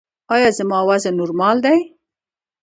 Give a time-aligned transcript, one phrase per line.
[0.33, 1.79] ایا زما وزن نورمال دی؟